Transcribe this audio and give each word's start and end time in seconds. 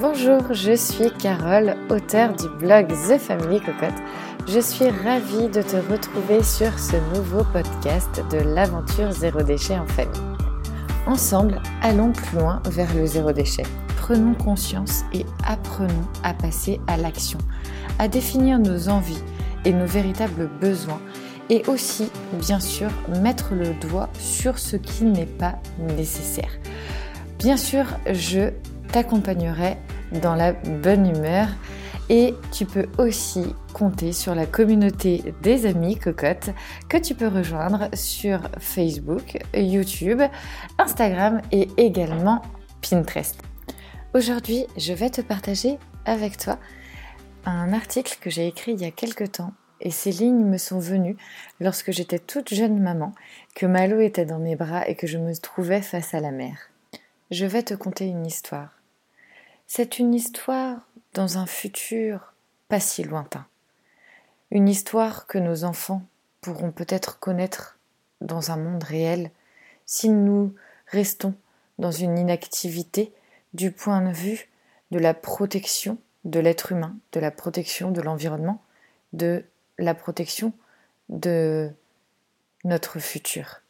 Bonjour, 0.00 0.52
je 0.52 0.74
suis 0.74 1.08
Carole, 1.20 1.76
auteure 1.88 2.34
du 2.34 2.48
blog 2.58 2.88
The 2.88 3.16
Family 3.16 3.60
Cocotte. 3.60 3.94
Je 4.48 4.58
suis 4.58 4.88
ravie 4.88 5.46
de 5.46 5.62
te 5.62 5.76
retrouver 5.76 6.42
sur 6.42 6.76
ce 6.80 6.96
nouveau 7.16 7.44
podcast 7.52 8.20
de 8.32 8.38
l'aventure 8.38 9.12
zéro 9.12 9.42
déchet 9.42 9.78
en 9.78 9.86
famille. 9.86 10.20
Ensemble, 11.06 11.62
allons 11.80 12.10
plus 12.10 12.38
loin 12.38 12.60
vers 12.70 12.92
le 12.92 13.06
zéro 13.06 13.30
déchet. 13.30 13.62
Prenons 13.96 14.34
conscience 14.34 15.04
et 15.12 15.24
apprenons 15.46 16.08
à 16.24 16.34
passer 16.34 16.80
à 16.88 16.96
l'action, 16.96 17.38
à 18.00 18.08
définir 18.08 18.58
nos 18.58 18.88
envies 18.88 19.22
et 19.64 19.72
nos 19.72 19.86
véritables 19.86 20.50
besoins 20.60 21.00
et 21.50 21.62
aussi, 21.68 22.10
bien 22.32 22.58
sûr, 22.58 22.90
mettre 23.22 23.54
le 23.54 23.74
doigt 23.74 24.08
sur 24.18 24.58
ce 24.58 24.74
qui 24.74 25.04
n'est 25.04 25.24
pas 25.24 25.54
nécessaire. 25.78 26.50
Bien 27.38 27.56
sûr, 27.56 27.84
je 28.10 28.50
t'accompagnerai 28.94 29.76
dans 30.22 30.36
la 30.36 30.52
bonne 30.52 31.08
humeur 31.08 31.48
et 32.10 32.32
tu 32.52 32.64
peux 32.64 32.86
aussi 32.98 33.44
compter 33.72 34.12
sur 34.12 34.36
la 34.36 34.46
communauté 34.46 35.34
des 35.42 35.66
amis 35.66 35.98
cocottes 35.98 36.50
que 36.88 36.96
tu 36.96 37.16
peux 37.16 37.26
rejoindre 37.26 37.88
sur 37.92 38.48
Facebook, 38.60 39.38
YouTube, 39.52 40.22
Instagram 40.78 41.42
et 41.50 41.68
également 41.76 42.40
Pinterest. 42.88 43.42
Aujourd'hui, 44.14 44.66
je 44.76 44.92
vais 44.92 45.10
te 45.10 45.22
partager 45.22 45.76
avec 46.04 46.36
toi 46.36 46.60
un 47.46 47.72
article 47.72 48.16
que 48.20 48.30
j'ai 48.30 48.46
écrit 48.46 48.74
il 48.74 48.80
y 48.80 48.86
a 48.86 48.92
quelque 48.92 49.24
temps 49.24 49.54
et 49.80 49.90
ces 49.90 50.12
lignes 50.12 50.44
me 50.44 50.56
sont 50.56 50.78
venues 50.78 51.16
lorsque 51.58 51.90
j'étais 51.90 52.20
toute 52.20 52.54
jeune 52.54 52.78
maman, 52.80 53.12
que 53.56 53.66
Malo 53.66 53.98
était 53.98 54.24
dans 54.24 54.38
mes 54.38 54.54
bras 54.54 54.88
et 54.88 54.94
que 54.94 55.08
je 55.08 55.18
me 55.18 55.34
trouvais 55.34 55.82
face 55.82 56.14
à 56.14 56.20
la 56.20 56.30
mer. 56.30 56.70
Je 57.32 57.44
vais 57.44 57.64
te 57.64 57.74
conter 57.74 58.04
une 58.04 58.24
histoire. 58.24 58.83
C'est 59.66 59.98
une 59.98 60.14
histoire 60.14 60.86
dans 61.14 61.38
un 61.38 61.46
futur 61.46 62.34
pas 62.68 62.80
si 62.80 63.02
lointain. 63.02 63.46
Une 64.50 64.68
histoire 64.68 65.26
que 65.26 65.38
nos 65.38 65.64
enfants 65.64 66.02
pourront 66.40 66.70
peut-être 66.70 67.18
connaître 67.18 67.78
dans 68.20 68.50
un 68.50 68.56
monde 68.56 68.84
réel 68.84 69.30
si 69.86 70.08
nous 70.10 70.54
restons 70.86 71.34
dans 71.78 71.90
une 71.90 72.18
inactivité 72.18 73.12
du 73.52 73.72
point 73.72 74.00
de 74.02 74.12
vue 74.12 74.48
de 74.90 74.98
la 74.98 75.14
protection 75.14 75.98
de 76.24 76.40
l'être 76.40 76.72
humain, 76.72 76.96
de 77.12 77.20
la 77.20 77.30
protection 77.30 77.90
de 77.90 78.00
l'environnement, 78.00 78.62
de 79.12 79.44
la 79.78 79.94
protection 79.94 80.52
de 81.08 81.70
notre 82.64 82.98
futur. 82.98 83.60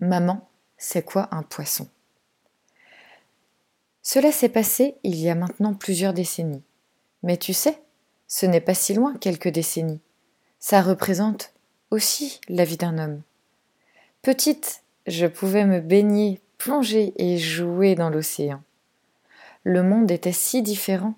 Maman, 0.00 0.48
c'est 0.78 1.02
quoi 1.02 1.28
un 1.30 1.42
poisson? 1.42 1.88
Cela 4.02 4.32
s'est 4.32 4.48
passé 4.48 4.96
il 5.04 5.16
y 5.16 5.30
a 5.30 5.34
maintenant 5.34 5.74
plusieurs 5.74 6.12
décennies. 6.12 6.62
Mais 7.22 7.36
tu 7.36 7.52
sais, 7.52 7.80
ce 8.26 8.46
n'est 8.46 8.60
pas 8.60 8.74
si 8.74 8.94
loin 8.94 9.16
quelques 9.16 9.48
décennies. 9.48 10.00
Ça 10.58 10.82
représente 10.82 11.52
aussi 11.90 12.40
la 12.48 12.64
vie 12.64 12.76
d'un 12.76 12.98
homme. 12.98 13.22
Petite, 14.22 14.82
je 15.06 15.26
pouvais 15.26 15.64
me 15.64 15.80
baigner, 15.80 16.40
plonger 16.58 17.12
et 17.16 17.38
jouer 17.38 17.94
dans 17.94 18.10
l'océan. 18.10 18.62
Le 19.64 19.82
monde 19.82 20.10
était 20.10 20.32
si 20.32 20.62
différent 20.62 21.14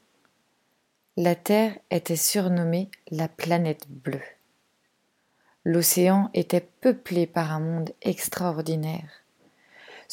la 1.17 1.37
Terre 1.37 1.79
était 1.93 2.17
surnommée 2.17 2.91
la 3.13 3.29
planète 3.29 3.87
bleue. 3.89 4.21
L'océan 5.63 6.29
était 6.35 6.67
peuplé 6.81 7.29
par 7.29 7.53
un 7.53 7.61
monde 7.61 7.93
extraordinaire. 8.03 9.24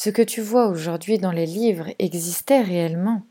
Ce 0.04 0.10
que 0.10 0.24
tu 0.24 0.42
vois 0.42 0.66
aujourd'hui 0.66 1.20
dans 1.20 1.32
les 1.32 1.46
livres 1.46 1.90
existait 2.00 2.62
réellement. 2.62 3.22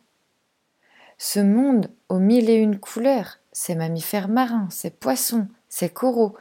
Ce 1.18 1.40
monde 1.40 1.90
aux 2.08 2.20
mille 2.20 2.48
et 2.48 2.54
une 2.54 2.78
couleurs, 2.78 3.40
ces 3.50 3.74
mammifères 3.74 4.28
marins, 4.28 4.68
ces 4.70 4.90
poissons, 4.90 5.48
ces 5.68 5.88
coraux, 5.88 6.36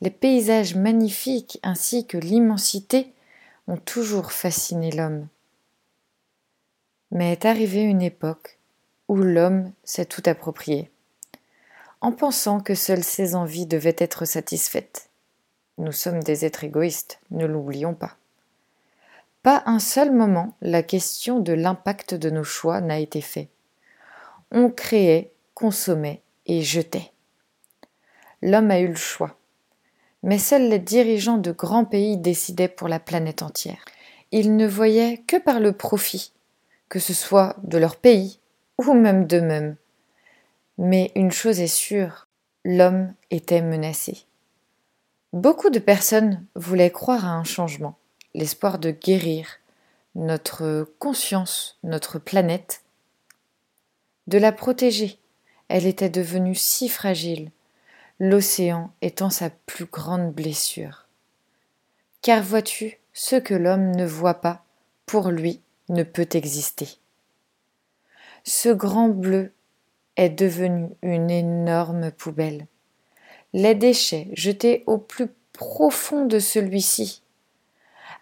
les 0.00 0.12
paysages 0.12 0.76
magnifiques 0.76 1.58
ainsi 1.64 2.06
que 2.06 2.16
l'immensité 2.16 3.12
ont 3.66 3.76
toujours 3.76 4.30
fasciné 4.30 4.92
l'homme. 4.92 5.26
Mais 7.10 7.32
est 7.32 7.44
arrivée 7.44 7.82
une 7.82 8.02
époque 8.02 8.60
où 9.08 9.16
l'homme 9.16 9.72
s'est 9.82 10.06
tout 10.06 10.22
approprié, 10.26 10.88
en 12.00 12.12
pensant 12.12 12.60
que 12.60 12.76
seules 12.76 13.02
ses 13.02 13.34
envies 13.34 13.66
devaient 13.66 13.96
être 13.98 14.24
satisfaites. 14.24 15.10
Nous 15.78 15.90
sommes 15.90 16.22
des 16.22 16.44
êtres 16.44 16.62
égoïstes, 16.62 17.18
ne 17.32 17.44
l'oublions 17.44 17.94
pas. 17.94 18.16
Pas 19.44 19.62
un 19.66 19.78
seul 19.78 20.10
moment 20.10 20.56
la 20.62 20.82
question 20.82 21.38
de 21.38 21.52
l'impact 21.52 22.14
de 22.14 22.30
nos 22.30 22.44
choix 22.44 22.80
n'a 22.80 22.98
été 22.98 23.20
fait. 23.20 23.50
On 24.50 24.70
créait, 24.70 25.34
consommait 25.52 26.22
et 26.46 26.62
jetait. 26.62 27.12
L'homme 28.40 28.70
a 28.70 28.80
eu 28.80 28.88
le 28.88 28.94
choix. 28.94 29.36
Mais 30.22 30.38
seuls 30.38 30.70
les 30.70 30.78
dirigeants 30.78 31.36
de 31.36 31.52
grands 31.52 31.84
pays 31.84 32.16
décidaient 32.16 32.68
pour 32.68 32.88
la 32.88 32.98
planète 32.98 33.42
entière. 33.42 33.84
Ils 34.32 34.56
ne 34.56 34.66
voyaient 34.66 35.18
que 35.26 35.36
par 35.36 35.60
le 35.60 35.74
profit, 35.74 36.32
que 36.88 36.98
ce 36.98 37.12
soit 37.12 37.54
de 37.64 37.76
leur 37.76 37.96
pays, 37.96 38.40
ou 38.78 38.94
même 38.94 39.26
d'eux-mêmes. 39.26 39.76
Mais 40.78 41.12
une 41.16 41.32
chose 41.32 41.60
est 41.60 41.66
sûre, 41.66 42.28
l'homme 42.64 43.12
était 43.30 43.60
menacé. 43.60 44.24
Beaucoup 45.34 45.68
de 45.68 45.80
personnes 45.80 46.46
voulaient 46.54 46.90
croire 46.90 47.26
à 47.26 47.32
un 47.32 47.44
changement, 47.44 47.98
l'espoir 48.34 48.78
de 48.78 48.90
guérir 48.90 49.46
notre 50.14 50.88
conscience, 50.98 51.78
notre 51.82 52.18
planète, 52.18 52.82
de 54.26 54.38
la 54.38 54.52
protéger. 54.52 55.18
Elle 55.68 55.86
était 55.86 56.10
devenue 56.10 56.54
si 56.54 56.88
fragile, 56.88 57.50
l'océan 58.20 58.92
étant 59.02 59.30
sa 59.30 59.50
plus 59.50 59.86
grande 59.86 60.32
blessure. 60.32 61.06
Car 62.22 62.42
vois-tu, 62.42 62.98
ce 63.12 63.36
que 63.36 63.54
l'homme 63.54 63.90
ne 63.96 64.06
voit 64.06 64.40
pas, 64.40 64.64
pour 65.06 65.30
lui, 65.30 65.60
ne 65.88 66.02
peut 66.02 66.28
exister 66.32 66.98
ce 68.44 68.68
grand 68.68 69.08
bleu 69.08 69.52
est 70.16 70.30
devenu 70.30 70.90
une 71.02 71.30
énorme 71.30 72.12
poubelle. 72.12 72.66
Les 73.52 73.74
déchets 73.74 74.28
jetés 74.34 74.84
au 74.86 74.98
plus 74.98 75.28
profond 75.52 76.26
de 76.26 76.38
celui-ci. 76.38 77.22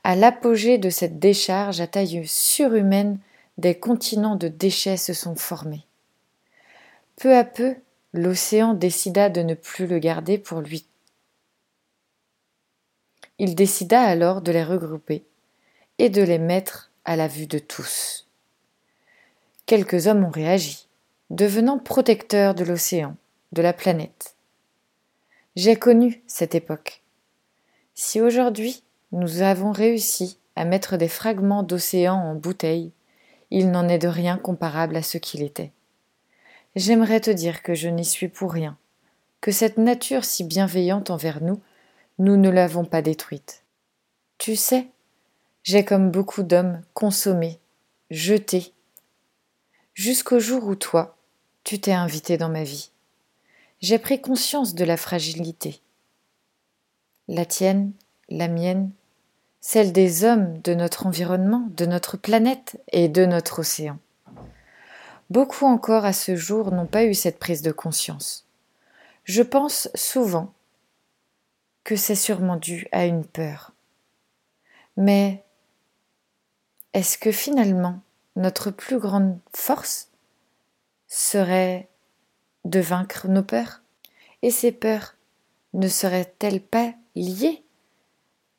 À 0.05 0.17
l'apogée 0.17 0.79
de 0.79 0.91
cette 0.91 1.19
décharge 1.19 1.81
à 1.81 1.87
taille 1.87 2.27
surhumaine, 2.27 3.19
des 3.59 3.79
continents 3.79 4.37
de 4.37 4.49
déchets 4.49 4.97
se 4.97 5.13
sont 5.13 5.37
formés. 5.37 5.87
Peu 7.17 7.37
à 7.37 7.45
peu, 7.45 7.77
l'océan 8.13 8.75
décida 8.75 9.29
de 9.29 9.43
ne 9.43 9.55
plus 9.55 9.87
le 9.87 9.99
garder 9.99 10.39
pour 10.39 10.61
lui. 10.61 10.87
Il 13.39 13.55
décida 13.55 14.03
alors 14.03 14.43
de 14.43 14.53
les 14.53 14.65
regrouper 14.65 15.25
et 15.99 16.11
de 16.11 16.23
les 16.23 16.39
mettre 16.39 16.91
à 17.05 17.17
la 17.17 17.29
vue 17.29 17.47
de 17.47 17.59
tous 17.59 18.27
quelques 19.73 20.07
hommes 20.07 20.25
ont 20.25 20.31
réagi, 20.31 20.87
devenant 21.31 21.79
protecteurs 21.79 22.55
de 22.55 22.63
l'océan, 22.63 23.17
de 23.53 23.63
la 23.63 23.73
planète. 23.73 24.37
J'ai 25.57 25.77
connu 25.77 26.23
cette 26.27 26.55
époque. 26.55 27.03
Si 27.95 28.21
aujourd'hui 28.21 28.83
nous 29.13 29.43
avons 29.43 29.73
réussi 29.73 30.39
à 30.57 30.65
mettre 30.65 30.97
des 30.97 31.09
fragments 31.09 31.63
d'océan 31.63 32.15
en 32.15 32.35
bouteilles, 32.35 32.93
il 33.51 33.71
n'en 33.71 33.89
est 33.89 33.99
de 33.99 34.09
rien 34.09 34.39
comparable 34.39 34.97
à 34.97 35.03
ce 35.03 35.19
qu'il 35.19 35.43
était. 35.43 35.73
J'aimerais 36.75 37.21
te 37.21 37.31
dire 37.31 37.63
que 37.63 37.75
je 37.75 37.89
n'y 37.89 38.05
suis 38.05 38.29
pour 38.29 38.53
rien, 38.53 38.77
que 39.41 39.53
cette 39.53 39.79
nature 39.79 40.25
si 40.25 40.45
bienveillante 40.45 41.11
envers 41.11 41.43
nous, 41.43 41.61
nous 42.19 42.37
ne 42.37 42.49
l'avons 42.49 42.85
pas 42.85 43.03
détruite. 43.03 43.63
Tu 44.39 44.57
sais, 44.57 44.89
j'ai 45.63 45.85
comme 45.85 46.11
beaucoup 46.11 46.43
d'hommes 46.43 46.83
consommé, 46.95 47.59
jeté 48.11 48.73
jusqu'au 49.95 50.41
jour 50.41 50.67
où 50.67 50.75
toi, 50.75 51.17
tu 51.65 51.81
t'es 51.81 51.93
invité 51.93 52.37
dans 52.37 52.49
ma 52.49 52.65
vie. 52.65 52.91
J'ai 53.81 53.99
pris 53.99 54.21
conscience 54.21 54.75
de 54.75 54.85
la 54.85 54.97
fragilité. 54.97 55.81
La 57.29 57.45
tienne, 57.45 57.93
la 58.29 58.49
mienne, 58.49 58.91
celle 59.63 59.93
des 59.93 60.25
hommes, 60.25 60.61
de 60.61 60.75
notre 60.75 61.07
environnement, 61.07 61.69
de 61.71 61.87
notre 61.87 62.17
planète 62.17 62.83
et 62.91 63.09
de 63.09 63.25
notre 63.25 63.61
océan. 63.61 63.97
Beaucoup 65.31 65.65
encore 65.65 66.05
à 66.05 66.13
ce 66.13 66.37
jour 66.37 66.73
n'ont 66.73 66.89
pas 66.89 67.05
eu 67.05 67.15
cette 67.15 67.39
prise 67.39 67.63
de 67.63 67.71
conscience. 67.71 68.45
Je 69.25 69.43
pense 69.43 69.89
souvent 69.95 70.53
que 71.85 71.95
c'est 71.95 72.17
sûrement 72.17 72.57
dû 72.57 72.89
à 72.91 73.07
une 73.07 73.25
peur. 73.25 73.73
Mais 74.97 75.45
est-ce 76.93 77.17
que 77.17 77.31
finalement 77.31 78.01
notre 78.35 78.73
plus 78.73 78.99
grande 78.99 79.39
force 79.55 80.11
serait 81.07 81.89
de 82.65 82.81
vaincre 82.81 83.29
nos 83.29 83.45
peurs? 83.45 83.81
Et 84.43 84.51
ces 84.51 84.73
peurs 84.73 85.15
ne 85.73 85.87
seraient-elles 85.87 86.61
pas 86.61 86.93
liées 87.15 87.62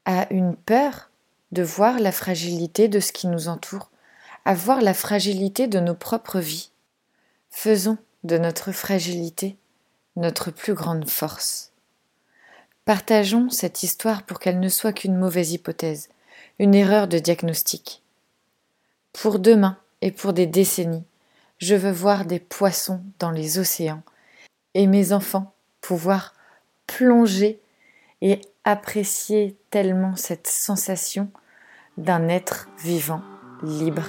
à 0.05 0.31
une 0.33 0.55
peur 0.55 1.09
de 1.51 1.63
voir 1.63 1.99
la 1.99 2.11
fragilité 2.11 2.87
de 2.87 2.99
ce 2.99 3.11
qui 3.11 3.27
nous 3.27 3.47
entoure, 3.47 3.91
à 4.45 4.53
voir 4.53 4.81
la 4.81 4.93
fragilité 4.93 5.67
de 5.67 5.79
nos 5.79 5.95
propres 5.95 6.39
vies. 6.39 6.71
Faisons 7.49 7.97
de 8.23 8.37
notre 8.37 8.71
fragilité 8.71 9.57
notre 10.15 10.51
plus 10.51 10.73
grande 10.73 11.09
force. 11.09 11.71
Partageons 12.85 13.49
cette 13.49 13.83
histoire 13.83 14.23
pour 14.23 14.39
qu'elle 14.39 14.59
ne 14.59 14.69
soit 14.69 14.93
qu'une 14.93 15.17
mauvaise 15.17 15.53
hypothèse, 15.53 16.09
une 16.59 16.75
erreur 16.75 17.07
de 17.07 17.17
diagnostic. 17.17 18.03
Pour 19.13 19.39
demain 19.39 19.77
et 20.01 20.11
pour 20.11 20.33
des 20.33 20.47
décennies, 20.47 21.05
je 21.59 21.75
veux 21.75 21.91
voir 21.91 22.25
des 22.25 22.39
poissons 22.39 23.01
dans 23.19 23.31
les 23.31 23.57
océans 23.57 24.03
et 24.73 24.87
mes 24.87 25.13
enfants 25.13 25.53
pouvoir 25.81 26.33
plonger 26.87 27.59
et 28.21 28.41
apprécier 28.65 29.57
tellement 29.69 30.15
cette 30.15 30.47
sensation 30.47 31.29
d'un 31.97 32.27
être 32.27 32.69
vivant, 32.83 33.21
libre. 33.61 34.05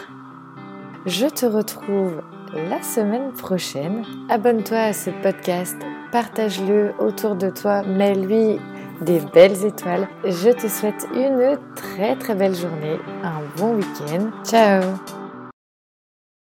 Je 1.06 1.26
te 1.26 1.44
retrouve 1.44 2.22
la 2.54 2.82
semaine 2.82 3.32
prochaine. 3.32 4.04
Abonne-toi 4.30 4.78
à 4.78 4.92
ce 4.92 5.10
podcast, 5.22 5.76
partage-le 6.12 6.94
autour 6.98 7.36
de 7.36 7.50
toi, 7.50 7.82
mets-lui 7.82 8.58
des 9.02 9.20
belles 9.34 9.64
étoiles. 9.64 10.08
Je 10.24 10.50
te 10.50 10.68
souhaite 10.68 11.06
une 11.14 11.58
très 11.74 12.16
très 12.16 12.34
belle 12.34 12.54
journée, 12.54 12.98
un 13.22 13.40
bon 13.58 13.74
week-end. 13.74 14.30
Ciao 14.44 14.82